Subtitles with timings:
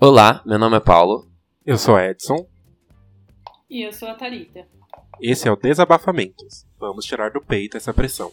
[0.00, 1.24] Olá, meu nome é Paulo.
[1.64, 2.48] Eu sou Edson.
[3.70, 4.66] E eu sou a Thalita.
[5.20, 6.66] Esse é o Desabafamentos.
[6.80, 8.32] Vamos tirar do peito essa pressão.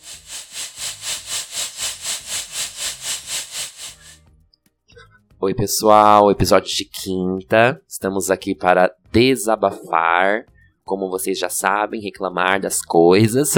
[5.40, 7.80] Oi, pessoal, episódio de quinta.
[7.88, 10.46] Estamos aqui para desabafar,
[10.84, 13.54] como vocês já sabem, reclamar das coisas.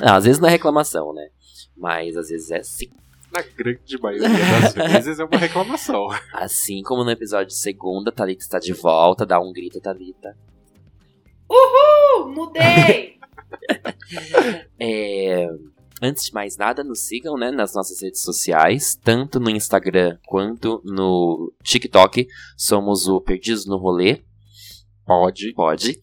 [0.00, 1.28] não, às vezes não é reclamação, né?
[1.76, 2.90] Mas às vezes é sim.
[3.36, 6.08] Na grande maioria das vezes é uma reclamação.
[6.32, 9.26] Assim como no episódio de segunda, Thalita está de volta.
[9.26, 10.36] Dá um grito, Thalita.
[11.50, 12.32] Uhul!
[12.32, 13.16] Mudei!
[14.78, 15.48] É,
[16.02, 20.82] Antes de mais nada, nos sigam né, nas nossas redes sociais, tanto no Instagram quanto
[20.84, 22.26] no TikTok.
[22.54, 24.22] Somos o Perdidos no Rolê.
[25.06, 25.54] Pode.
[25.54, 25.98] Pode.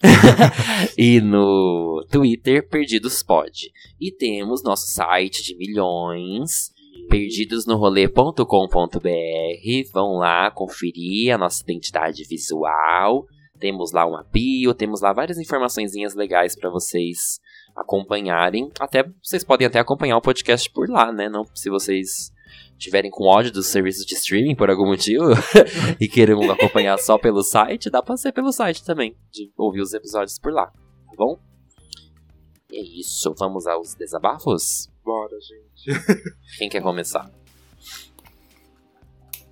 [0.97, 3.71] e no Twitter, Perdidos Pode.
[4.01, 6.71] E temos nosso site de milhões,
[7.09, 9.91] perdidosnorolê.com.br.
[9.91, 13.25] Vão lá conferir a nossa identidade visual.
[13.59, 17.39] Temos lá uma bio, temos lá várias informaçõezinhas legais para vocês
[17.75, 18.71] acompanharem.
[18.79, 21.29] Até vocês podem até acompanhar o podcast por lá, né?
[21.29, 22.31] Não se vocês
[22.77, 25.25] tiverem com ódio dos serviços de streaming por algum motivo
[25.99, 29.93] e queiram acompanhar só pelo site, dá pra ser pelo site também, de ouvir os
[29.93, 31.39] episódios por lá, tá bom?
[32.69, 34.92] E é isso, vamos aos desabafos?
[35.03, 35.99] Bora, gente.
[36.57, 37.29] Quem quer começar?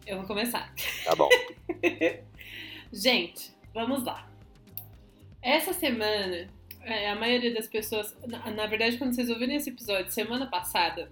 [0.06, 0.74] Eu vou começar.
[1.04, 1.30] Tá bom.
[2.92, 4.30] Gente, vamos lá.
[5.42, 6.50] Essa semana,
[6.82, 8.16] é, a maioria das pessoas.
[8.28, 11.10] Na, na verdade, quando vocês ouvirem esse episódio semana passada,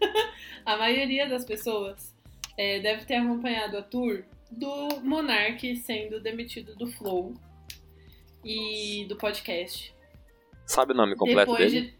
[0.64, 2.14] a maioria das pessoas
[2.56, 7.34] é, deve ter acompanhado a tour do Monark sendo demitido do Flow
[8.44, 9.94] e do podcast.
[10.64, 11.86] Sabe o nome completo Depois dele?
[11.88, 11.97] de.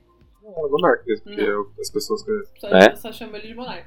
[0.57, 1.49] Não, é Monark mesmo, porque Não.
[1.49, 2.53] eu- as pessoas conhecem.
[2.61, 2.97] Só, É?
[2.97, 3.87] só chamo ele de Monark.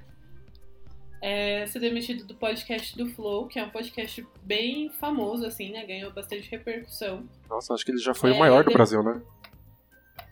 [1.22, 5.86] É, ser demitido do podcast do Flow, que é um podcast bem famoso, assim, né?
[5.86, 7.28] Ganhou bastante repercussão.
[7.50, 9.22] Nossa, acho que ele já foi É, o maior do de- Brasil, né?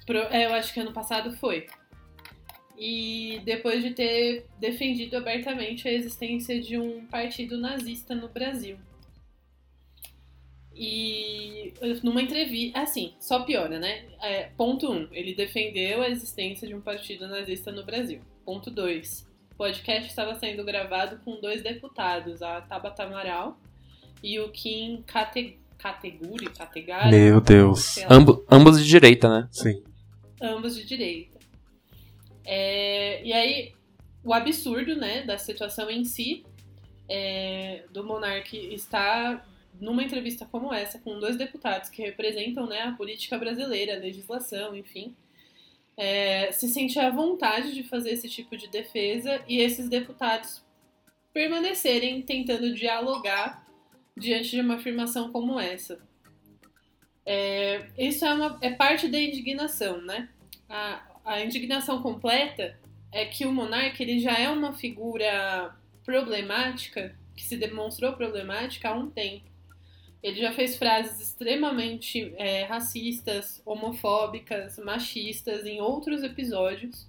[0.05, 1.67] Pro- é, eu acho que ano passado foi.
[2.77, 8.77] E depois de ter defendido abertamente a existência de um partido nazista no Brasil.
[10.81, 11.73] E
[12.03, 12.79] numa entrevista.
[12.79, 14.05] Assim, só piora, né?
[14.21, 14.95] É, ponto 1.
[14.95, 18.21] Um, ele defendeu a existência de um partido nazista no Brasil.
[18.45, 19.27] Ponto 2.
[19.51, 23.59] O podcast estava sendo gravado com dois deputados, a Tabata Amaral
[24.23, 27.11] e o Kim Kate, Kateguri, Kategari.
[27.11, 27.97] Meu Deus.
[28.09, 29.49] Ambo- ambos de direita, né?
[29.51, 29.83] Sim.
[30.41, 31.37] ambos de direita.
[32.45, 33.73] É, e aí,
[34.23, 36.45] o absurdo, né, da situação em si,
[37.09, 39.45] é, do Monark estar
[39.79, 44.75] numa entrevista como essa, com dois deputados que representam, né, a política brasileira, a legislação,
[44.75, 45.15] enfim,
[45.95, 50.63] é, se sentir à vontade de fazer esse tipo de defesa e esses deputados
[51.33, 53.67] permanecerem tentando dialogar
[54.15, 55.99] diante de uma afirmação como essa.
[57.25, 60.29] É, isso é, uma, é parte da indignação, né?
[60.67, 62.79] A, a indignação completa
[63.11, 68.93] é que o monarca ele já é uma figura problemática, que se demonstrou problemática há
[68.93, 69.49] um tempo.
[70.21, 77.07] Ele já fez frases extremamente é, racistas, homofóbicas, machistas em outros episódios,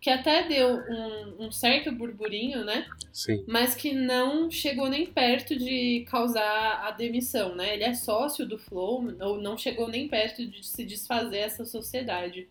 [0.00, 2.86] que até deu um, um certo burburinho, né?
[3.12, 3.44] Sim.
[3.46, 7.74] mas que não chegou nem perto de causar a demissão, né?
[7.74, 12.48] Ele é sócio do Flow, ou não chegou nem perto de se desfazer essa sociedade.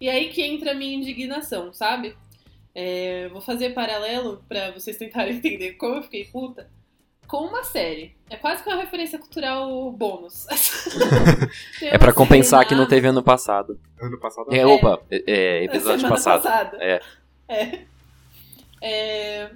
[0.00, 2.16] E aí que entra a minha indignação, sabe?
[2.74, 6.68] É, vou fazer paralelo pra vocês tentarem entender como eu fiquei puta
[7.28, 8.16] com uma série.
[8.30, 10.46] É quase que uma referência cultural bônus.
[11.80, 13.78] É série compensar na que não teve ano passado.
[14.00, 14.52] Ano passado.
[14.52, 16.42] É, opa, é, é, episódio passado.
[16.42, 16.78] passada.
[16.80, 17.00] É.
[17.48, 17.84] É.
[18.80, 19.50] É,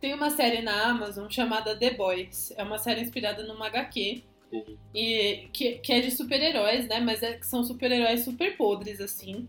[0.00, 2.52] Tem uma série na Amazon chamada The Boys.
[2.56, 4.24] É uma série inspirada numa HQ.
[4.50, 4.76] Uhum.
[4.94, 7.00] E que, que é de super-heróis, né?
[7.00, 9.48] Mas é, que são super-heróis super podres, assim.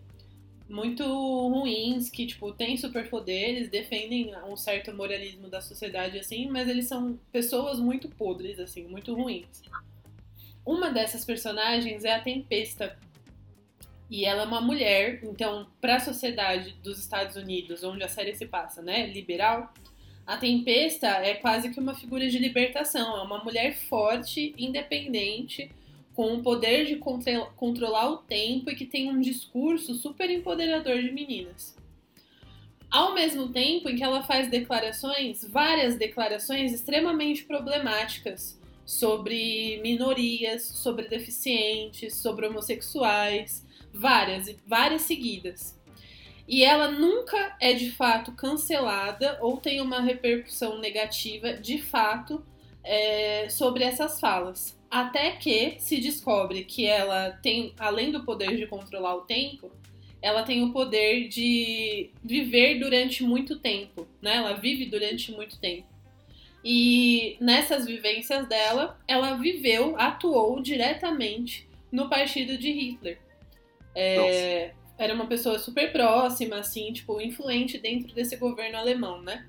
[0.69, 6.87] Muito ruins, que, tipo, têm superpoderes, defendem um certo moralismo da sociedade, assim, mas eles
[6.87, 9.61] são pessoas muito podres, assim, muito ruins.
[10.65, 12.97] Uma dessas personagens é a Tempesta,
[14.09, 18.35] e ela é uma mulher, então, para a sociedade dos Estados Unidos, onde a série
[18.35, 19.73] se passa, né, liberal,
[20.25, 23.17] a Tempesta é quase que uma figura de libertação.
[23.17, 25.69] É uma mulher forte, independente,
[26.15, 26.97] com o poder de
[27.55, 31.75] controlar o tempo e que tem um discurso super empoderador de meninas.
[32.89, 41.07] Ao mesmo tempo em que ela faz declarações, várias declarações extremamente problemáticas sobre minorias, sobre
[41.07, 45.79] deficientes, sobre homossexuais, várias, várias seguidas.
[46.47, 52.45] E ela nunca é de fato cancelada ou tem uma repercussão negativa de fato
[52.83, 54.77] é, sobre essas falas.
[54.93, 59.71] Até que se descobre que ela tem, além do poder de controlar o tempo,
[60.21, 64.35] ela tem o poder de viver durante muito tempo, né?
[64.35, 65.87] Ela vive durante muito tempo.
[66.63, 73.19] E nessas vivências dela, ela viveu, atuou diretamente no partido de Hitler.
[73.95, 79.43] É, era uma pessoa super próxima, assim, tipo, influente dentro desse governo alemão, né?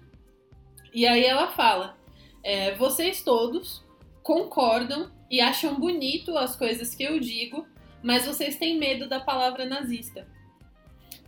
[0.94, 1.99] E aí ela fala:
[2.43, 3.85] é, vocês todos
[4.23, 7.66] concordam e acham bonito as coisas que eu digo,
[8.02, 10.26] mas vocês têm medo da palavra nazista.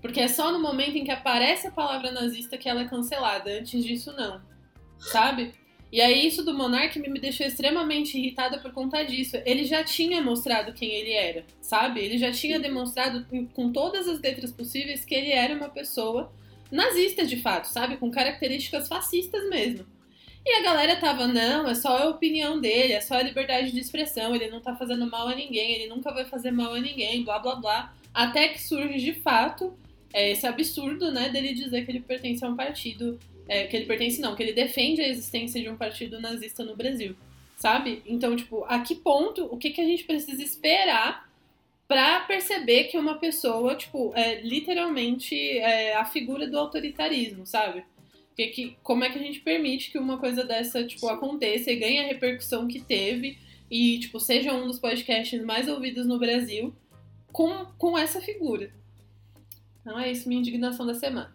[0.00, 3.50] Porque é só no momento em que aparece a palavra nazista que ela é cancelada.
[3.50, 4.40] Antes disso, não.
[4.98, 5.54] Sabe?
[5.90, 9.37] E aí, isso do Monark me deixou extremamente irritada por conta disso.
[9.44, 12.00] Ele já tinha mostrado quem ele era, sabe?
[12.00, 16.32] Ele já tinha demonstrado com todas as letras possíveis que ele era uma pessoa
[16.70, 17.96] nazista de fato, sabe?
[17.96, 19.87] Com características fascistas mesmo.
[20.46, 23.81] E a galera tava, não, é só a opinião dele, é só a liberdade de
[23.81, 27.25] expressão, ele não tá fazendo mal a ninguém, ele nunca vai fazer mal a ninguém,
[27.25, 27.93] blá blá blá.
[28.14, 29.76] Até que surge de fato
[30.12, 33.87] é, esse absurdo, né, dele dizer que ele pertence a um partido é, que ele
[33.87, 37.16] pertence, não, que ele defende a existência de um partido nazista no Brasil,
[37.56, 38.02] sabe?
[38.06, 41.28] Então, tipo, a que ponto, o que, que a gente precisa esperar
[41.88, 47.84] para perceber que uma pessoa, tipo, é literalmente é, a figura do autoritarismo, sabe?
[48.37, 51.77] Que, que, como é que a gente permite que uma coisa dessa, tipo, aconteça e
[51.77, 53.38] ganhe a repercussão que teve
[53.71, 56.75] e, tipo, seja um dos podcasts mais ouvidos no Brasil
[57.33, 58.71] com, com essa figura?
[59.81, 61.35] Então é isso, minha indignação da semana.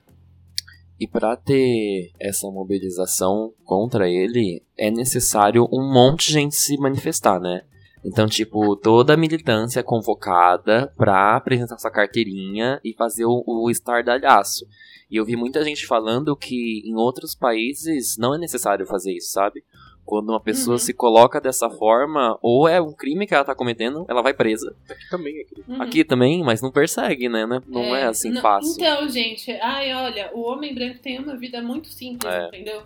[1.00, 7.40] E para ter essa mobilização contra ele, é necessário um monte de gente se manifestar,
[7.40, 7.64] né?
[8.04, 13.70] Então, tipo, toda a militância é convocada para apresentar sua carteirinha e fazer o, o
[13.72, 14.68] estardalhaço.
[15.12, 19.30] E eu vi muita gente falando que em outros países não é necessário fazer isso,
[19.30, 19.62] sabe?
[20.06, 20.80] Quando uma pessoa uhum.
[20.80, 24.74] se coloca dessa forma, ou é um crime que ela tá cometendo, ela vai presa.
[24.90, 25.66] Aqui também é crime.
[25.68, 25.82] Uhum.
[25.82, 27.46] Aqui também, mas não persegue, né?
[27.68, 28.74] Não é, é assim não, fácil.
[28.74, 32.48] Então, gente, ai, olha, o homem branco tem uma vida muito simples, é.
[32.48, 32.82] entendeu?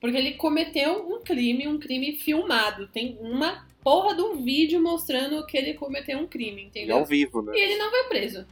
[0.00, 2.86] Porque ele cometeu um crime, um crime filmado.
[2.88, 6.96] Tem uma porra de um vídeo mostrando que ele cometeu um crime, entendeu?
[6.96, 7.52] E ao vivo, né?
[7.56, 8.46] E ele não vai preso.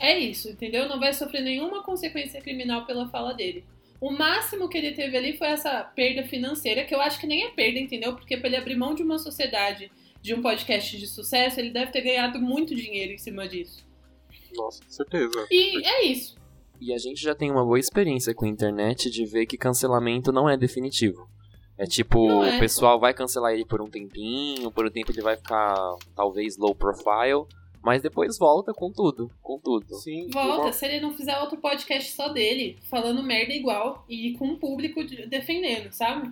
[0.00, 0.88] É isso, entendeu?
[0.88, 3.64] Não vai sofrer nenhuma consequência criminal pela fala dele.
[4.00, 7.44] O máximo que ele teve ali foi essa perda financeira, que eu acho que nem
[7.44, 8.14] é perda, entendeu?
[8.14, 9.90] Porque para ele abrir mão de uma sociedade,
[10.22, 13.84] de um podcast de sucesso, ele deve ter ganhado muito dinheiro em cima disso.
[14.54, 15.46] Nossa, com certeza.
[15.50, 16.36] E é isso.
[16.80, 20.30] E a gente já tem uma boa experiência com a internet de ver que cancelamento
[20.30, 21.28] não é definitivo.
[21.76, 22.56] É tipo, é.
[22.56, 25.74] o pessoal vai cancelar ele por um tempinho, por um tempo ele vai ficar
[26.14, 27.46] talvez low profile,
[27.82, 29.94] mas depois volta com tudo, com tudo.
[29.96, 30.28] Sim.
[30.32, 30.72] Volta, uma...
[30.72, 35.00] se ele não fizer outro podcast só dele, falando merda igual e com o público
[35.28, 36.30] defendendo, sabe?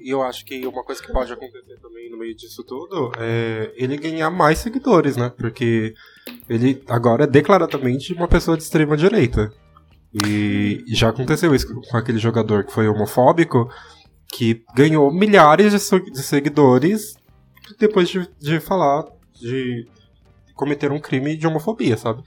[0.00, 3.72] E eu acho que uma coisa que pode acontecer também no meio disso tudo é
[3.76, 5.30] ele ganhar mais seguidores, né?
[5.30, 5.94] Porque
[6.48, 9.52] ele agora é declaradamente uma pessoa de extrema direita.
[10.24, 13.68] E já aconteceu isso com aquele jogador que foi homofóbico,
[14.28, 17.16] que ganhou milhares de seguidores
[17.78, 19.04] depois de, de falar
[19.40, 19.88] de
[20.54, 22.22] cometer um crime de homofobia, sabe?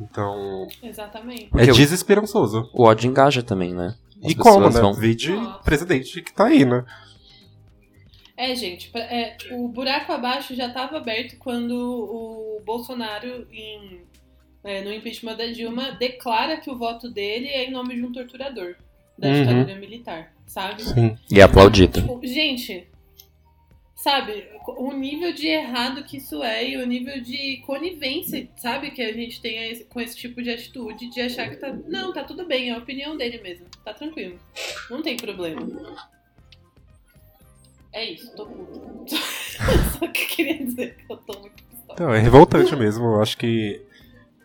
[0.00, 0.66] Então.
[0.82, 1.50] Exatamente.
[1.56, 2.68] É desesperançoso.
[2.72, 3.94] O ódio engaja também, né?
[4.24, 4.80] As e como, né?
[4.80, 4.92] Vão...
[4.92, 5.32] Vide
[5.64, 6.84] presidente que tá aí, né?
[8.36, 14.00] É, gente, é, o buraco abaixo já estava aberto quando o Bolsonaro, em,
[14.64, 18.10] é, no impeachment da Dilma, declara que o voto dele é em nome de um
[18.10, 18.74] torturador
[19.16, 19.34] da uhum.
[19.34, 20.82] ditadura militar, sabe?
[20.82, 21.16] Sim.
[21.30, 22.00] E é aplaudido.
[22.00, 22.88] Tipo, gente,
[24.04, 29.00] sabe, o nível de errado que isso é e o nível de conivência, sabe, que
[29.00, 31.74] a gente tem com esse tipo de atitude de achar que tá.
[31.88, 33.64] Não, tá tudo bem, é a opinião dele mesmo.
[33.82, 34.38] Tá tranquilo.
[34.90, 35.66] Não tem problema.
[37.94, 39.16] É isso, tô puto.
[39.98, 41.94] Só que queria dizer que eu tô muito pistola.
[41.94, 43.06] Então, é revoltante mesmo.
[43.06, 43.80] Eu acho que,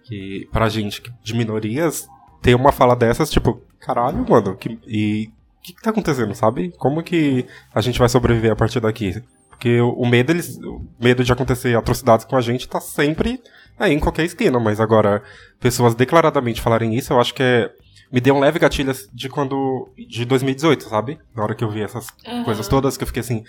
[0.05, 2.07] que pra gente de minorias,
[2.41, 6.71] ter uma fala dessas, tipo, caralho, mano, que, e o que, que tá acontecendo, sabe?
[6.77, 9.21] Como que a gente vai sobreviver a partir daqui?
[9.59, 13.43] Porque o medo, eles, o medo de acontecer atrocidades com a gente tá sempre
[13.77, 15.21] aí em qualquer esquina, mas agora
[15.59, 17.69] pessoas declaradamente falarem isso, eu acho que é
[18.09, 21.19] me deu um leve gatilho de quando de 2018, sabe?
[21.35, 22.45] Na hora que eu vi essas uhum.
[22.45, 23.43] coisas todas que eu fiquei assim,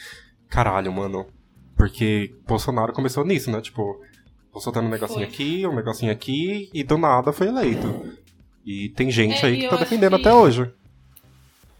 [0.48, 1.26] caralho, mano.
[1.76, 3.60] Porque Bolsonaro começou nisso, né?
[3.60, 4.02] Tipo,
[4.52, 5.28] vou soltando um negocinho foi.
[5.28, 8.18] aqui, um negocinho aqui, e do nada foi eleito.
[8.66, 10.20] E tem gente é, aí que tá defendendo que...
[10.20, 10.70] até hoje.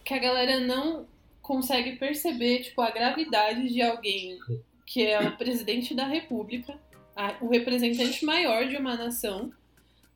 [0.05, 1.05] Que a galera não
[1.51, 4.39] consegue perceber, tipo, a gravidade de alguém
[4.87, 6.79] que é o presidente da república,
[7.17, 9.53] a, o representante maior de uma nação,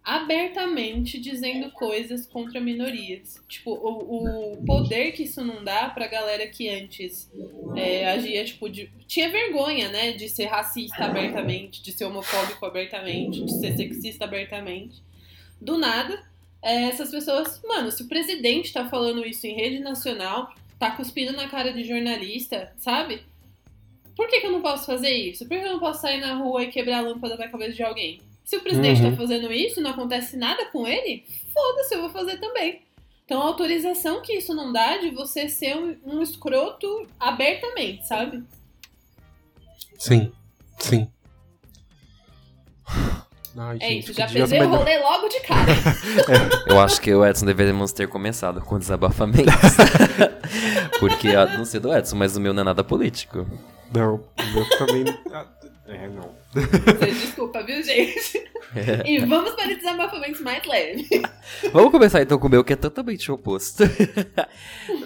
[0.05, 3.43] abertamente dizendo coisas contra minorias.
[3.49, 7.29] Tipo, o, o poder que isso não dá pra galera que antes
[7.75, 13.45] é, agia, tipo, de, tinha vergonha, né, de ser racista abertamente, de ser homofóbico abertamente,
[13.45, 15.03] de ser sexista abertamente.
[15.61, 16.23] Do nada,
[16.63, 20.55] é, essas pessoas, mano, se o presidente tá falando isso em rede nacional,
[20.91, 23.23] tá cuspindo na cara de jornalista, sabe?
[24.17, 25.47] Por que, que eu não posso fazer isso?
[25.47, 27.83] Por que eu não posso sair na rua e quebrar a lâmpada da cabeça de
[27.83, 28.21] alguém?
[28.45, 29.11] Se o presidente Uhum.
[29.11, 32.83] tá fazendo isso não acontece nada com ele, foda-se, eu vou fazer também.
[33.25, 38.45] Então a autorização que isso não dá de você ser um, um escroto abertamente, sabe?
[39.99, 40.31] Sim,
[40.79, 41.09] sim.
[43.57, 45.73] Ai, É gente, isso, que já perdeu o rolê logo de cara.
[46.67, 49.55] Eu acho que o Edson deveríamos ter começado com desabafamentos.
[50.99, 53.47] Porque, não sei do Edson, mas o meu não é nada político.
[53.95, 55.05] Não, o meu também.
[55.33, 55.47] ah,
[55.87, 56.35] É, não.
[56.53, 58.43] Vocês desculpa, viu, gente?
[59.05, 61.09] E vamos para desabafamentos mais leves.
[61.73, 63.85] Vamos começar então com o meu, que é totalmente oposto.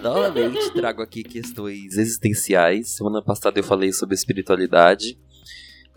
[0.01, 2.95] Novamente trago aqui questões existenciais.
[2.95, 5.17] Semana passada eu falei sobre espiritualidade.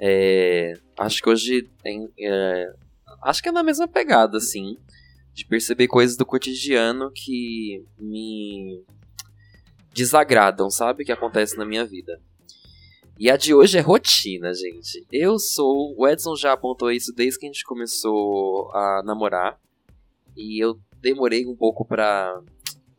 [0.04, 2.12] É, acho que hoje tem.
[2.18, 2.74] é,
[3.22, 4.76] acho que é na mesma pegada, assim.
[5.32, 8.84] De perceber coisas do cotidiano que me
[9.94, 11.04] desagradam, sabe?
[11.04, 12.20] Que acontece na minha vida.
[13.16, 15.06] E a de hoje é rotina, gente.
[15.12, 15.94] Eu sou.
[15.96, 19.60] O Edson já apontou isso desde que a gente começou a namorar.
[20.36, 22.42] E eu demorei um pouco pra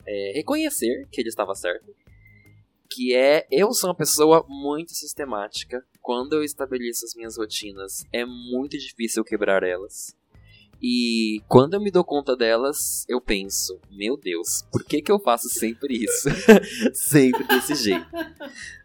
[0.08, 1.94] é, reconhecer que ele estava certo.
[2.94, 5.84] Que é, eu sou uma pessoa muito sistemática.
[6.00, 10.16] Quando eu estabeleço as minhas rotinas, é muito difícil quebrar elas.
[10.80, 15.18] E quando eu me dou conta delas, eu penso, meu Deus, por que, que eu
[15.18, 16.30] faço sempre isso?
[16.94, 18.06] sempre desse jeito.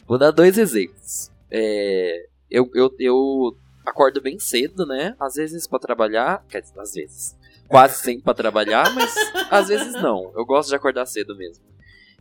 [0.07, 1.31] Vou dar dois exemplos.
[1.51, 5.15] É, eu, eu, eu acordo bem cedo, né?
[5.21, 6.47] Às vezes pra trabalhar.
[6.49, 7.37] Quer dizer, às vezes.
[7.67, 9.15] Quase sempre pra trabalhar, mas
[9.51, 10.33] às vezes não.
[10.35, 11.68] Eu gosto de acordar cedo mesmo.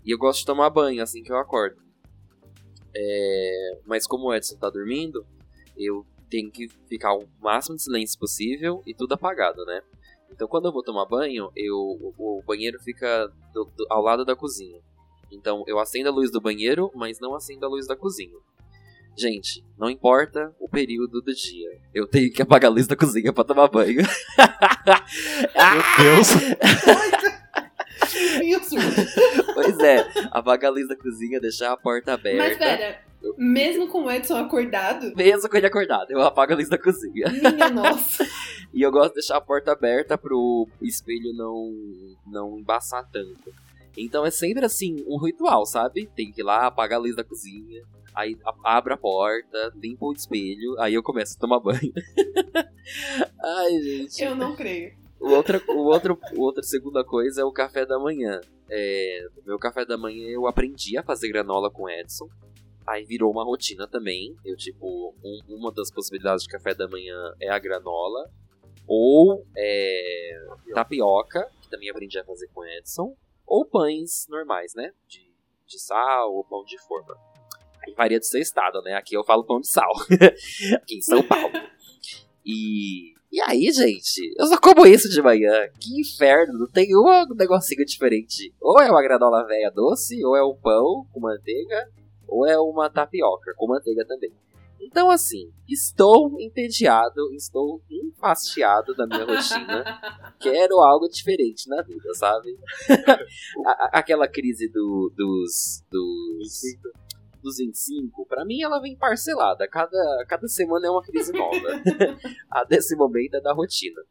[0.08, 1.76] E eu gosto de tomar banho assim que eu acordo.
[2.96, 5.26] É, mas como o Edson tá dormindo,
[5.78, 9.82] eu tenho que ficar o máximo de silêncio possível e tudo apagado, né?
[10.32, 14.24] Então quando eu vou tomar banho, eu, o, o banheiro fica do- do- ao lado
[14.26, 14.80] da cozinha.
[15.32, 18.38] Então eu acendo a luz do banheiro, mas não acendo a luz da cozinha.
[19.18, 23.34] Gente, não importa o período do dia, eu tenho que apagar a luz da cozinha
[23.34, 23.98] pra tomar banho.
[23.98, 24.06] Meu
[26.16, 26.30] Deus!
[28.48, 28.76] Isso.
[29.54, 32.38] pois é, apagar a luz da cozinha, deixar a porta aberta.
[32.38, 33.02] Mas pera,
[33.38, 37.28] mesmo com o Edson acordado, Mesmo com ele acordado, eu apago a luz da cozinha.
[37.30, 38.26] minha nossa.
[38.74, 41.74] E eu gosto de deixar a porta aberta pro espelho não,
[42.28, 43.52] não embaçar tanto.
[43.98, 46.08] Então é sempre assim, um ritual, sabe?
[46.16, 47.82] Tem que ir lá, apagar a luz da cozinha,
[48.14, 51.80] aí abre a porta, limpa o espelho, aí eu começo a tomar banho.
[53.42, 54.24] Ai, gente.
[54.24, 55.07] Eu não creio.
[55.20, 58.40] O outra, o outro, outra segunda coisa é o café da manhã.
[58.70, 62.28] É, o meu café da manhã eu aprendi a fazer granola com Edson.
[62.86, 64.36] Aí virou uma rotina também.
[64.46, 68.30] Eu, tipo, um- uma das possibilidades de café da manhã é a granola.
[68.88, 70.32] Ou é,
[70.74, 73.16] tapioca, que também aprendi a fazer com Edson.
[73.46, 74.92] Ou pães normais, né?
[75.08, 75.20] De,
[75.66, 77.18] de sal ou pão de forma.
[77.86, 78.94] Aí varia do seu estado, né?
[78.94, 79.92] Aqui eu falo pão de sal.
[80.82, 81.52] Aqui em São Paulo.
[82.46, 85.68] E, e aí, gente, eu só como isso de manhã.
[85.80, 88.54] Que inferno, não tem um negocinho diferente.
[88.62, 91.90] Ou é uma granola velha doce, ou é um pão com manteiga,
[92.28, 94.32] ou é uma tapioca com manteiga também.
[94.80, 99.84] Então, assim, estou entediado, estou enfastiado da minha rotina.
[100.40, 102.58] Quero algo diferente na vida, sabe?
[103.66, 106.62] A- a- aquela crise do, dos, dos,
[107.42, 109.68] dos 25, pra mim ela vem parcelada.
[109.70, 111.82] Cada, cada semana é uma crise nova.
[112.52, 114.02] A desse momento é da rotina.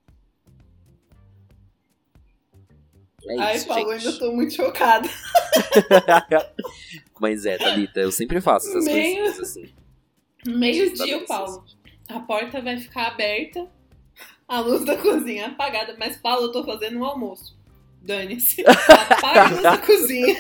[3.29, 4.07] É Ai, isso, Paulo, eu gente.
[4.09, 5.09] ainda tô muito chocada.
[7.21, 9.75] Mas é, Thalita, eu sempre faço essas Meio- coisinhas assim.
[10.47, 11.65] Meio-dia, o Paulo.
[12.09, 13.69] A porta vai ficar aberta,
[14.47, 15.97] a luz da cozinha apagada.
[15.99, 17.59] Mas, Paulo, eu tô fazendo um almoço.
[18.01, 18.63] Dane-se.
[18.65, 20.37] Apaga a luz da cozinha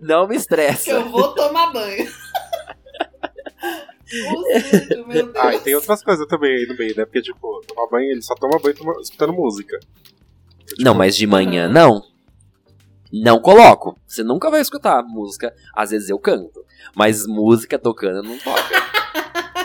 [0.00, 0.90] Não me que estressa.
[0.90, 2.08] eu vou tomar banho.
[4.14, 5.36] O sujo, meu Deus.
[5.36, 7.04] Ah, e tem outras coisas também aí no meio, né?
[7.06, 9.78] Porque, tipo, tomar banho, ele só toma banho toma- escutando música.
[10.66, 12.02] Tipo, Não, mas de manhã não.
[13.10, 13.96] Não coloco.
[14.06, 15.54] Você nunca vai escutar música.
[15.74, 16.62] Às vezes eu canto.
[16.94, 18.82] Mas música tocando não toca.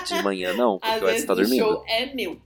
[0.05, 1.57] De manhã não, porque Às o Edson tá o dormindo.
[1.65, 2.39] show é meu.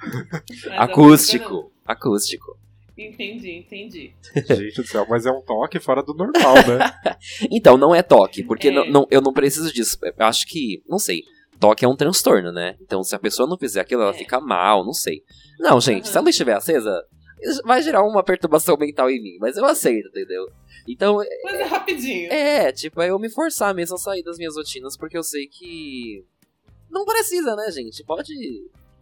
[0.66, 0.78] Mas.
[0.78, 1.70] Acústico.
[1.84, 2.58] Acústico.
[2.98, 4.12] Entendi, entendi.
[4.48, 7.16] Gente do céu, mas é um toque fora do normal, né?
[7.50, 8.70] Então, não é toque, porque É.
[8.72, 9.96] não- não- eu não preciso disso.
[10.02, 11.22] Eu acho que, não sei,
[11.60, 12.76] toque é um transtorno, né?
[12.80, 14.18] Então, se a pessoa não fizer aquilo, ela É.
[14.18, 15.22] fica mal, não sei.
[15.60, 16.92] Não, gente, se a luz estiver acesa,
[17.64, 20.48] vai gerar uma perturbação mental em mim, mas eu aceito, entendeu?
[20.88, 22.32] Então, Mas é rapidinho.
[22.32, 25.46] é, tipo, é eu me forçar mesmo a sair das minhas rotinas, porque eu sei
[25.46, 26.24] que.
[26.90, 28.02] Não precisa, né, gente?
[28.04, 28.32] Pode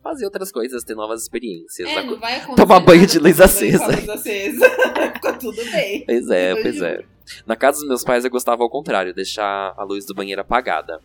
[0.07, 1.89] fazer outras coisas, ter novas experiências.
[1.89, 3.87] É, não vai acontecer Tomar banho de luz com a acesa.
[3.87, 4.71] luz acesa.
[5.15, 6.05] Ficou tudo bem.
[6.07, 7.05] Pois é, pois é.
[7.45, 11.01] Na casa dos meus pais eu gostava ao contrário, deixar a luz do banheiro apagada.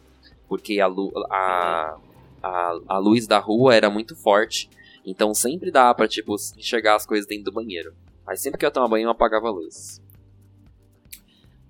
[0.47, 1.97] Porque a, lu a,
[2.43, 4.69] a, a luz da rua era muito forte.
[5.05, 7.93] Então sempre dá pra, tipo, enxergar as coisas dentro do banheiro.
[8.27, 9.99] Aí sempre que eu tomar banho eu apagava a luz.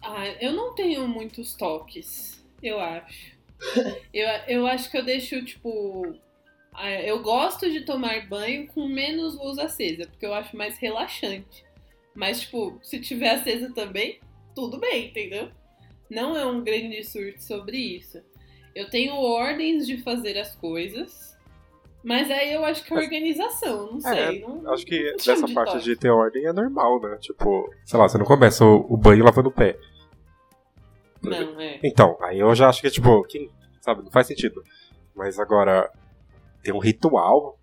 [0.02, 3.40] Ah, eu não tenho muitos toques, eu acho.
[4.12, 6.16] Eu, eu acho que eu deixo, tipo.
[6.74, 11.66] Ah, Eu gosto de tomar banho com menos luz acesa, porque eu acho mais relaxante.
[12.16, 14.20] Mas, tipo, se tiver acesa também,
[14.56, 15.50] tudo bem, entendeu?
[16.10, 18.22] Não é um grande surto sobre isso.
[18.76, 21.38] Eu tenho ordens de fazer as coisas,
[22.04, 24.42] mas aí eu acho que é organização, não É, sei.
[24.42, 25.84] não, Acho que dessa de parte toque.
[25.86, 27.18] de ter ordem é normal, né?
[27.20, 29.78] Tipo, sei lá, você não começa o, o banho lavando o pé.
[31.22, 31.80] Não, é.
[31.84, 33.26] Então, aí eu já acho que tipo,
[33.82, 34.64] sabe, não faz sentido.
[35.16, 35.90] Mas agora,
[36.64, 37.58] tem um ritual.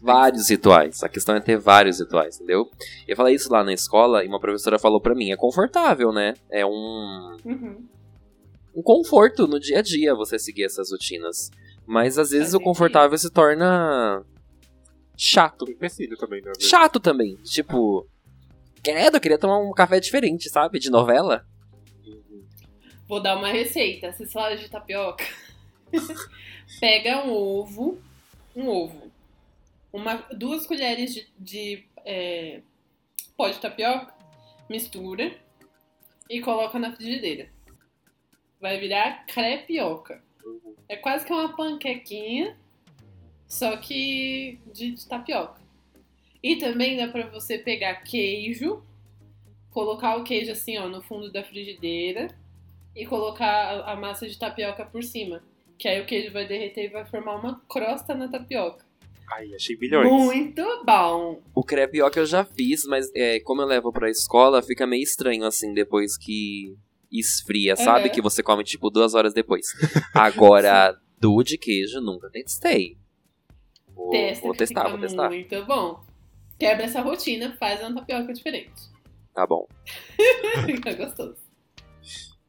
[0.00, 1.02] Vários rituais.
[1.02, 2.70] A questão é ter vários rituais, entendeu?
[3.06, 6.34] Eu falei isso lá na escola e uma professora falou pra mim: é confortável, né?
[6.50, 7.84] É um, Uhum.
[8.76, 11.50] um conforto no dia a dia você seguir essas rotinas.
[11.84, 14.24] Mas às vezes Faz o confortável se torna
[15.16, 15.68] chato.
[15.68, 16.52] Empecilho também, né?
[16.60, 17.34] Chato também.
[17.42, 18.06] Tipo,
[18.84, 20.78] credo, eu queria tomar um café diferente, sabe?
[20.78, 21.44] De novela.
[23.08, 24.12] Vou dar uma receita.
[24.12, 25.24] Vocês falaram de tapioca?
[26.80, 27.98] Pega um ovo,
[28.54, 29.10] um ovo,
[29.92, 32.60] uma, duas colheres de, de é,
[33.36, 34.14] pó de tapioca,
[34.68, 35.36] mistura
[36.28, 37.50] e coloca na frigideira.
[38.60, 40.22] Vai virar crepioca.
[40.88, 42.56] É quase que uma panquequinha,
[43.46, 45.60] só que de, de tapioca.
[46.42, 48.82] E também dá pra você pegar queijo,
[49.70, 52.28] colocar o queijo assim, ó, no fundo da frigideira
[52.94, 55.42] e colocar a, a massa de tapioca por cima.
[55.82, 58.86] Que aí o queijo vai derreter e vai formar uma crosta na tapioca.
[59.32, 60.08] Ai, achei bilhões.
[60.08, 61.42] Muito bom!
[61.52, 65.44] O crepioca eu já fiz, mas é, como eu levo pra escola, fica meio estranho
[65.44, 66.76] assim depois que
[67.10, 68.06] esfria, sabe?
[68.06, 68.14] Uhum.
[68.14, 69.66] Que você come tipo duas horas depois.
[70.14, 72.96] Agora, do de queijo nunca testei.
[73.92, 75.28] Vou, Testa vou testar, fica vou testar.
[75.30, 76.00] muito bom.
[76.60, 78.82] Quebra essa rotina, faz uma tapioca diferente.
[79.34, 79.66] Tá bom.
[80.64, 81.41] Fica gostoso.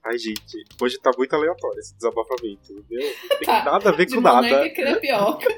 [0.05, 2.73] Ai, gente, hoje tá muito aleatório esse desabafamento.
[2.89, 4.65] Meu, não tem Tá, nada a ver De com nada.
[4.65, 5.47] e crepioca.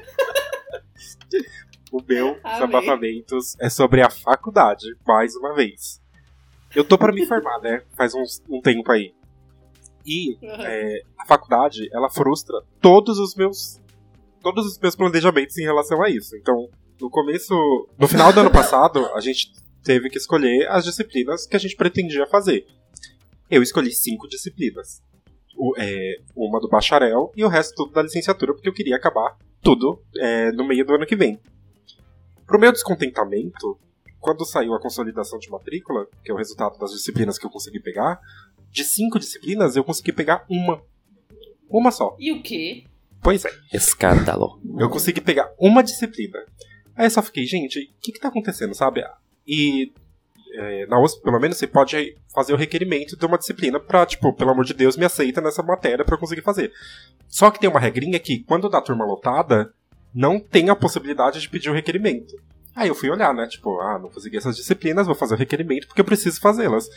[1.92, 2.42] O meu Amei.
[2.52, 6.00] desabafamentos é sobre a faculdade, mais uma vez.
[6.74, 7.82] Eu tô pra me formar, né?
[7.96, 9.14] Faz uns, um tempo aí.
[10.04, 13.80] E é, a faculdade, ela frustra todos os meus
[14.42, 16.36] todos os meus planejamentos em relação a isso.
[16.36, 16.68] Então,
[17.00, 17.54] no começo,
[17.98, 21.76] no final do ano passado, a gente teve que escolher as disciplinas que a gente
[21.76, 22.66] pretendia fazer.
[23.50, 25.02] Eu escolhi cinco disciplinas.
[25.56, 29.36] O- é, uma do bacharel e o resto tudo da licenciatura, porque eu queria acabar
[29.62, 31.40] tudo é, no meio do ano que vem.
[32.46, 33.78] Pro meu descontentamento,
[34.20, 37.80] quando saiu a consolidação de matrícula, que é o resultado das disciplinas que eu consegui
[37.80, 38.20] pegar,
[38.70, 40.82] de cinco disciplinas eu consegui pegar uma.
[41.68, 42.14] Uma só.
[42.18, 42.84] E o quê?
[43.22, 44.60] Pois é, Escândalo.
[44.78, 46.38] eu consegui pegar uma disciplina.
[46.94, 49.02] Aí eu só fiquei, gente, o que que tá acontecendo, sabe?
[49.46, 49.92] E
[50.56, 54.32] é, na USP, pelo menos, você pode fazer o requerimento de uma disciplina pra, tipo,
[54.32, 56.72] pelo amor de Deus, me aceita nessa matéria pra eu conseguir fazer.
[57.28, 59.72] Só que tem uma regrinha que, quando dá turma lotada,
[60.14, 62.34] não tem a possibilidade de pedir o requerimento.
[62.74, 63.46] Aí eu fui olhar, né?
[63.46, 66.88] Tipo, ah, não consegui essas disciplinas, vou fazer o requerimento porque eu preciso fazê-las.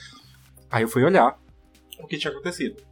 [0.69, 1.37] Aí eu fui olhar
[2.01, 2.83] o que tinha acontecido.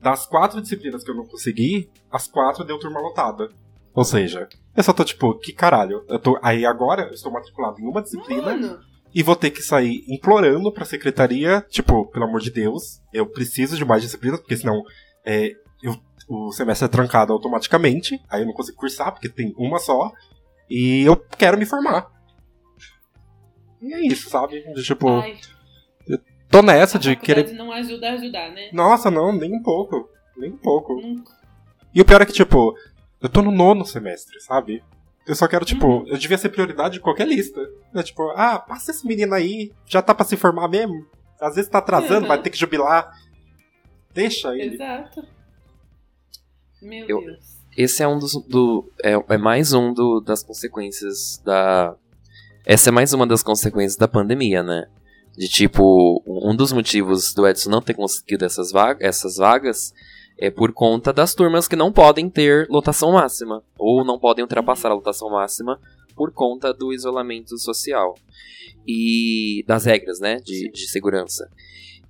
[0.00, 3.48] Das quatro disciplinas que eu não consegui, as quatro deu turma lotada.
[3.94, 6.04] Ou seja, eu só tô tipo, que caralho.
[6.08, 8.80] Eu tô, aí agora eu estou matriculado em uma disciplina Mano,
[9.18, 13.74] e vou ter que sair implorando pra secretaria, tipo, pelo amor de Deus, eu preciso
[13.74, 14.82] de mais disciplinas, porque senão
[15.24, 15.52] é,
[15.82, 15.98] eu-
[16.28, 20.12] o semestre é trancado automaticamente, aí eu não consigo cursar, porque tem uma só,
[20.68, 22.08] e eu quero me formar.
[23.80, 24.62] E é isso, sabe?
[24.74, 25.38] De, Tipo, ai,
[26.50, 27.52] tô nessa a de querer.
[27.52, 28.68] não ajuda a ajudar, né?
[28.72, 30.08] Nossa, não, nem um pouco.
[30.36, 30.94] Nem um pouco.
[31.00, 31.32] Nunca.
[31.94, 32.74] E o pior é que, tipo,
[33.22, 34.82] eu tô no nono semestre, sabe?
[35.26, 36.06] Eu só quero, tipo, Uhum.
[36.06, 37.60] eu devia ser prioridade de qualquer lista.
[37.94, 41.04] É tipo, ah, passa esse menino aí, já tá pra se formar mesmo.
[41.40, 42.28] Às vezes tá atrasando, Uhum.
[42.28, 43.10] vai ter que jubilar.
[44.14, 44.74] Deixa ele.
[44.74, 45.24] Exato.
[46.80, 47.56] Meu Eu- Deus.
[47.76, 48.32] Esse é um dos.
[48.48, 51.94] Do, é, é mais um do, das consequências da.
[52.64, 54.86] Essa é mais uma das consequências da pandemia, né?
[55.36, 59.92] De tipo, um dos motivos do Edson não ter conseguido essas, vaga, essas vagas
[60.38, 64.90] É por conta das turmas que não podem ter lotação máxima, ou não podem ultrapassar
[64.90, 65.80] a lotação máxima
[66.14, 68.14] por conta do isolamento social
[68.86, 71.50] e das regras, né, de, de segurança.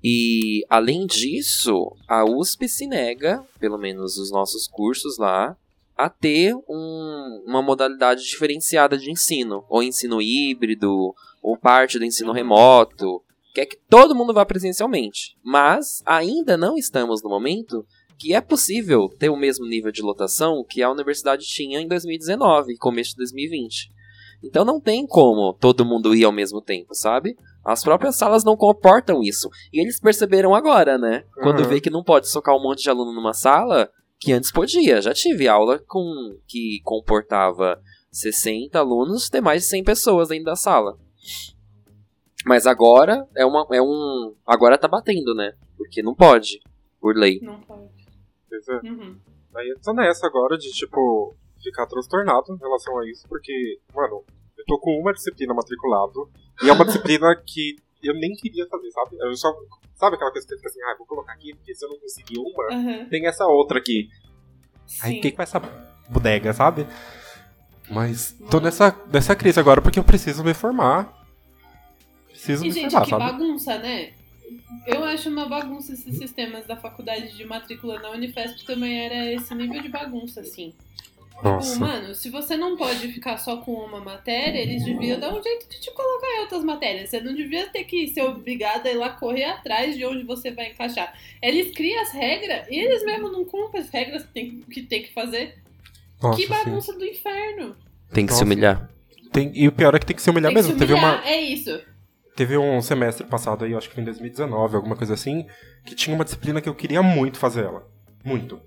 [0.03, 5.57] E além disso, a USP se nega, pelo menos os nossos cursos lá,
[5.97, 12.33] a ter um, uma modalidade diferenciada de ensino, ou ensino híbrido, ou parte do ensino
[12.33, 13.23] remoto,
[13.55, 15.37] quer que todo mundo vá presencialmente.
[15.43, 17.87] Mas ainda não estamos no momento
[18.19, 22.77] que é possível ter o mesmo nível de lotação que a universidade tinha em 2019,
[22.77, 23.91] começo de 2020.
[24.43, 27.37] Então não tem como todo mundo ir ao mesmo tempo, sabe?
[27.65, 29.49] As próprias salas não comportam isso.
[29.73, 31.25] E eles perceberam agora, né?
[31.43, 31.69] Quando Uhum.
[31.69, 35.01] vê que não pode socar um monte de aluno numa sala, que antes podia.
[35.03, 36.05] Já tive aula com
[36.47, 37.81] que comportava
[38.13, 40.97] 60 alunos, ter mais de 100 pessoas dentro da sala.
[42.45, 45.53] Mas agora é uma é um agora tá batendo, né?
[45.77, 46.61] Porque não pode,
[47.01, 47.41] por lei.
[47.43, 47.96] Não pode.
[48.53, 48.89] É.
[48.89, 49.17] Uhum.
[49.57, 54.23] Aí eu tô nessa agora de, tipo, ficar transtornado em relação a isso, porque, mano,
[54.59, 56.31] eu tô com uma disciplina matriculado,
[56.63, 59.17] e é uma disciplina que eu nem queria fazer, sabe?
[59.21, 59.53] Eu só.
[59.95, 61.99] Sabe aquela coisa que você fica assim, ah, vou colocar aqui, porque se eu não
[61.99, 63.09] conseguir uma, Aham.
[63.09, 64.09] tem essa outra aqui.
[65.03, 65.15] Aí Sim.
[65.17, 65.59] fiquei com essa
[66.11, 66.87] bodega, sabe?
[67.91, 71.25] Mas tô nessa, nessa crise agora porque eu preciso me formar.
[72.29, 73.25] Preciso E, me gente, formar, que sabe?
[73.25, 74.13] bagunça, né?
[74.87, 79.55] Eu acho uma bagunça esses sistemas da faculdade de matrícula na Unifesp também era esse
[79.55, 80.73] nível de bagunça, assim.
[81.31, 81.79] Tipo, Nossa.
[81.79, 85.69] mano, se você não pode ficar só com uma matéria, eles deviam dar um jeito
[85.69, 87.11] de te colocar em outras matérias.
[87.11, 90.51] Você não devia ter que ser obrigada a ir lá correr atrás de onde você
[90.51, 91.13] vai encaixar.
[91.43, 95.03] Eles criam as regras e eles mesmos não cumprem as regras que tem que, tem
[95.03, 95.59] que fazer.
[96.23, 96.49] Nossa, que sim.
[96.49, 97.77] bagunça do inferno.
[98.13, 98.45] Tem que se Nossa.
[98.45, 98.91] humilhar.
[99.31, 100.73] Tem- e o pior é que tem que se humilhar Tem que mesmo.
[100.73, 101.83] se Teve uma, humilhar, É isso.
[102.37, 105.47] Teve um semestre passado aí, acho que foi em 2019, alguma coisa assim,
[105.85, 107.89] que tinha uma disciplina que eu queria muito fazer ela.
[108.23, 108.61] Muito.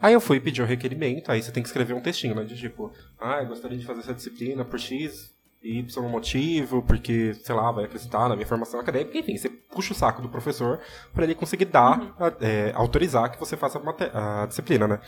[0.00, 2.42] Aí eu fui pedir o requerimento, aí você tem que escrever um textinho, né?
[2.44, 7.32] De tipo, ah, eu gostaria de fazer essa disciplina por X e Y motivo, porque,
[7.34, 9.16] sei lá, vai acrescentar na minha formação acadêmica.
[9.16, 10.80] Enfim, você puxa o saco do professor
[11.14, 13.80] pra ele conseguir dar, a- é, autorizar que você faça
[14.12, 15.00] a, a disciplina, né?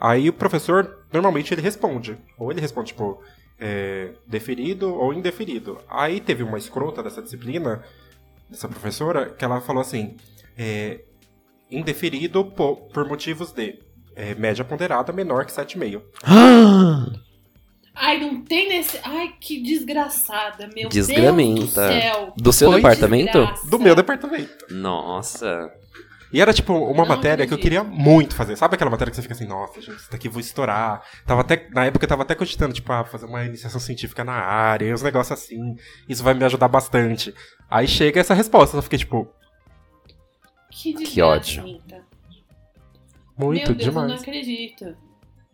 [0.00, 2.18] Aí o professor, normalmente, ele responde.
[2.38, 3.22] Ou ele responde, tipo,
[3.58, 5.78] é, deferido ou indeferido.
[5.88, 7.82] Aí teve uma escrota dessa disciplina,
[8.48, 10.16] dessa professora, que ela falou assim:
[10.56, 11.00] é,
[11.70, 13.78] indeferido po- por motivos de
[14.16, 16.02] é, média ponderada menor que 7,5.
[17.96, 18.98] Ai, não tem nesse.
[19.04, 21.60] Ai, que desgraçada, meu Desgramenta.
[21.60, 22.32] Deus do céu.
[22.36, 23.38] Do seu Foi departamento?
[23.38, 23.70] Desgraça.
[23.70, 24.66] Do meu departamento.
[24.74, 25.72] Nossa.
[26.32, 28.56] E era, tipo, uma Não matéria que eu queria muito fazer.
[28.56, 31.02] Sabe aquela matéria que você fica assim, nossa, gente, isso daqui eu vou estourar.
[31.26, 34.32] Tava até, na época eu tava até cogitando, tipo, ah, fazer uma iniciação científica na
[34.34, 35.76] área, e uns negócios assim.
[36.08, 37.32] Isso vai me ajudar bastante.
[37.70, 39.28] Aí chega essa resposta, eu fiquei, tipo,
[40.70, 41.62] Que, Que ódio.
[41.62, 41.94] muito
[43.38, 44.08] Meu Deus, eu demais.
[44.08, 44.96] não acredito.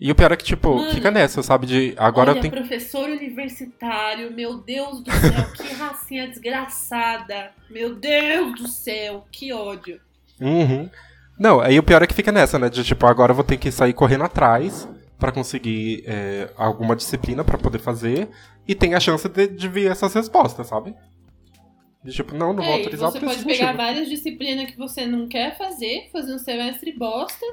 [0.03, 1.67] E o pior é que, tipo, Mano, fica nessa, sabe?
[1.67, 2.55] De agora Olha, eu tenho.
[2.55, 7.51] professor universitário, meu Deus do céu, que racinha desgraçada.
[7.69, 10.01] Meu Deus do céu, que ódio.
[10.41, 10.89] Uhum.
[11.39, 12.69] Não, aí o pior é que fica nessa, né?
[12.69, 17.43] De tipo, agora eu vou ter que sair correndo atrás pra conseguir é, alguma disciplina
[17.45, 18.29] pra poder fazer.
[18.67, 20.95] E tem a chance de, de vir essas respostas, sabe?
[22.03, 23.77] De tipo, não, não vou É, e autorizar você pode pegar motivo.
[23.77, 27.45] várias disciplinas que você não quer fazer, fazer um semestre bosta,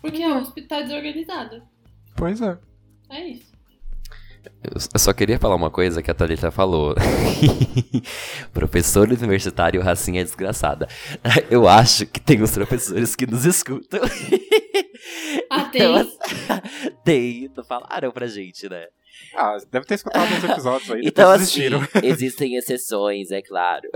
[0.00, 1.62] porque a USP tá desorganizada.
[2.16, 2.58] Pois é.
[3.10, 3.51] É isso.
[4.62, 6.94] Eu só queria falar uma coisa que a Thalita falou.
[8.52, 10.88] Professor universitário racinha desgraçada.
[11.50, 14.00] Eu acho que tem uns professores que nos escutam.
[15.50, 16.04] Ah, Então,
[17.04, 17.48] tem?
[17.48, 18.86] tem, falaram pra gente, né?
[19.34, 21.62] Ah, deve ter escutado uns episódios aí, Então, assim,
[22.02, 23.88] existem exceções, é claro.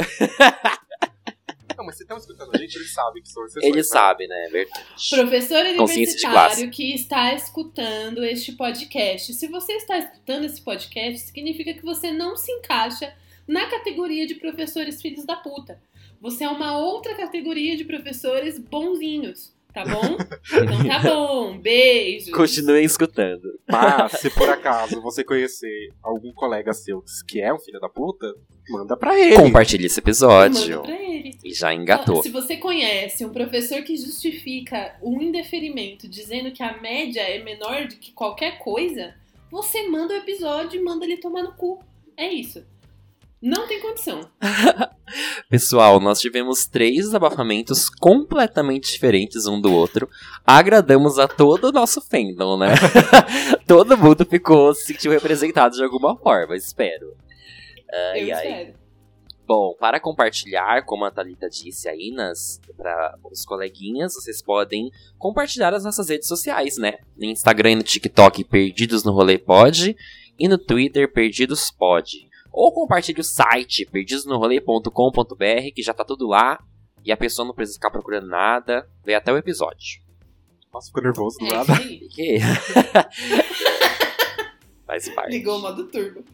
[1.77, 3.65] Não, mas se estão escutando a gente, eles sabem que são exceções.
[3.65, 3.83] Ele né?
[3.83, 4.47] sabe, né?
[4.47, 4.87] É verdade.
[5.11, 9.35] Professor universitário que está escutando este podcast.
[9.35, 13.15] Se você está escutando esse podcast, significa que você não se encaixa
[13.47, 15.81] na categoria de professores filhos da puta.
[16.21, 20.17] Você é uma outra categoria de professores bonzinhos, tá bom?
[20.17, 22.31] Então tá bom, beijos.
[22.31, 23.43] Continuem escutando.
[23.69, 28.33] Mas, se por acaso você conhecer algum colega seu que é um filho da puta,
[28.71, 29.37] manda pra ele.
[29.37, 30.83] Compartilhe esse Manda episódio.
[30.83, 31.37] pra ele.
[31.45, 32.23] E já engatou.
[32.23, 37.87] Se você conhece um professor que justifica um indeferimento dizendo que a média é menor
[37.87, 39.15] do que qualquer coisa,
[39.51, 41.79] você manda o episódio e manda ele tomar no cu.
[42.17, 42.65] É isso.
[43.47, 44.29] Não tem condição.
[45.49, 50.11] Pessoal, nós tivemos três desabafamentos completamente diferentes um do outro.
[50.45, 52.71] Agradamos a todo o nosso fandom, né?
[53.65, 57.17] todo mundo ficou, se sentiu representado de alguma forma, espero.
[57.89, 58.49] Ai, eu ai.
[58.49, 58.75] espero.
[59.47, 65.73] Bom, para compartilhar, como a Thalita disse aí nas para os coleguinhas, vocês podem compartilhar
[65.73, 66.95] as nossas redes sociais, né?
[67.17, 69.97] No Instagram e no TikTok, Perdidos no Rolê Pod,
[70.37, 72.26] e no Twitter, Perdidos Pod.
[72.57, 76.59] Ou compartilhe o site, perdidosnorolê.com.br, que já tá tudo lá,
[77.05, 80.01] e a pessoa não precisa ficar procurando nada, vê até o episódio.
[80.73, 81.75] Nossa, ficou nervoso do É nada.
[82.15, 82.39] Que?
[84.87, 85.33] Faz parte.
[85.33, 86.25] Ligou o modo turbo.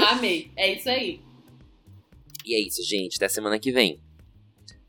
[0.08, 0.50] Amei.
[0.56, 1.20] É isso aí.
[2.46, 3.16] E é isso, gente.
[3.16, 4.00] Até semana que vem.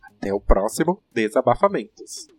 [0.01, 2.29] Até o próximo Desabafamentos.